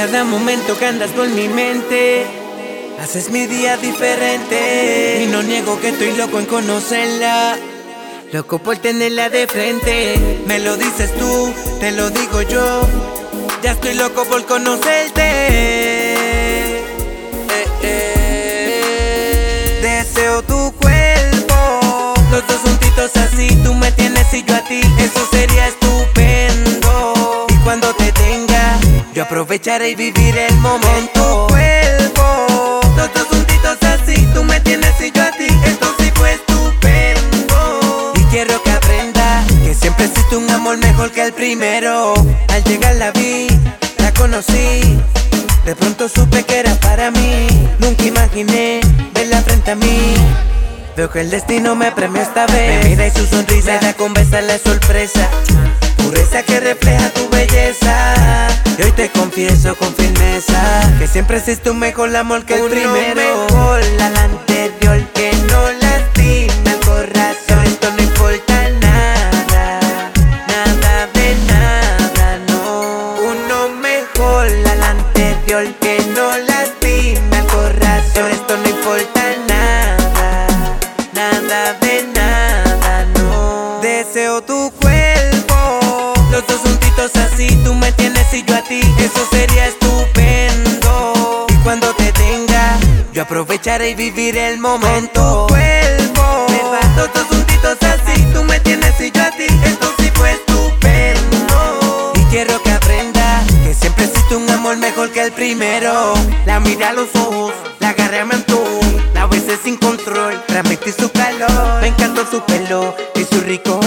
[0.00, 2.24] Cada momento que andas por mi mente,
[3.02, 5.22] haces mi día diferente.
[5.22, 7.58] Y no niego que estoy loco en conocerla.
[8.32, 10.42] Loco por tenerla de frente.
[10.46, 12.80] Me lo dices tú, te lo digo yo.
[13.62, 15.99] Ya estoy loco por conocerte.
[29.30, 31.46] Aprovecharé y vivir el momento.
[31.46, 32.80] Tu cuerpo.
[32.96, 35.46] Los dos juntitos así, tú me tienes y yo a ti.
[35.64, 38.12] Esto sí fue estupendo.
[38.16, 42.14] Y quiero que aprenda que siempre existe un amor mejor que el primero.
[42.48, 43.46] Al llegar la vi,
[43.98, 44.98] la conocí.
[45.64, 47.46] De pronto supe que era para mí.
[47.78, 48.80] Nunca imaginé
[49.14, 50.14] verla frente a mí.
[50.96, 52.82] Veo que el destino me premió esta vez.
[52.82, 55.28] Me mira y su sonrisa da con la sorpresa.
[55.98, 57.59] Pureza que refleja tu belleza.
[59.00, 63.46] Te confieso con firmeza que siempre existe un mejor amor que el Uno primero.
[63.48, 63.80] mejor
[86.30, 91.46] los dos juntitos así, tú me tienes y yo a ti, eso sería estupendo.
[91.48, 92.78] Y cuando te tenga,
[93.12, 95.46] yo aprovecharé y vivir el momento.
[95.48, 96.46] Cuerpo,
[96.96, 102.12] los dos juntitos así, tú me tienes y yo a ti, esto sí fue estupendo.
[102.14, 106.14] Y quiero que aprenda que siempre existe un amor mejor que el primero.
[106.46, 108.80] La miré a los ojos, la agarré a mi antojo,
[109.14, 111.80] la besé sin control, transmití su calor.
[111.80, 113.79] Me encantó su pelo y ricos olores.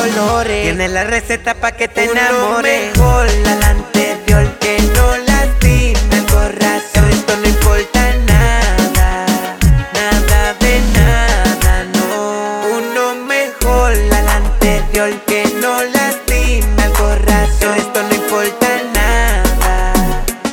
[0.75, 2.97] Tiene la receta pa' que te enamores.
[2.97, 7.09] mejor al anterior que no lastima el corazón.
[7.11, 9.55] Esto no importa nada,
[9.93, 12.63] nada de nada, no.
[12.79, 17.77] Uno mejor al anterior que no lastima el corazón.
[17.77, 19.93] Esto no importa nada,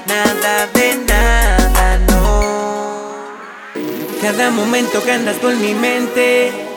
[0.06, 3.14] nada de nada, no.
[4.20, 6.69] Cada momento que andas por mi mente,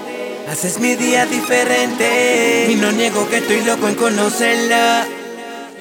[0.50, 2.68] haces mi día diferente.
[2.70, 5.06] Y no niego que estoy loco en conocerla.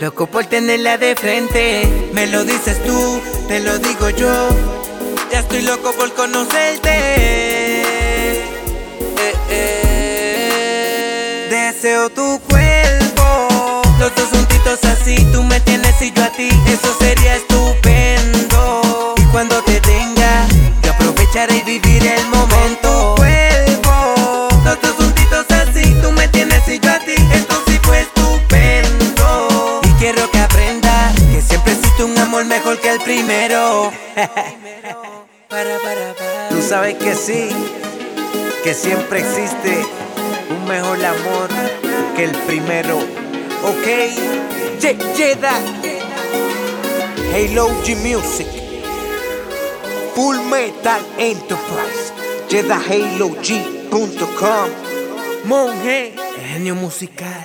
[0.01, 1.87] Loco por tenerla de frente.
[2.13, 4.49] Me lo dices tú, te lo digo yo.
[5.31, 6.91] Ya estoy loco por conocerte.
[6.91, 8.45] Eh,
[9.51, 11.47] eh.
[11.51, 12.41] Deseo tu
[32.03, 33.93] un amor mejor que el primero.
[35.49, 36.49] Para, para, para.
[36.49, 37.51] Tú sabes que sí,
[38.65, 39.85] que siempre existe
[40.49, 41.49] un mejor amor
[42.17, 42.97] que el primero.
[43.63, 43.87] Ok,
[44.81, 45.53] Ye- Jeda,
[47.35, 48.47] Halo G Music,
[50.15, 52.15] Full Metal Enterprise,
[52.49, 54.71] JedaHaloG.com,
[55.45, 56.15] Monje.
[56.49, 57.45] Genio musical.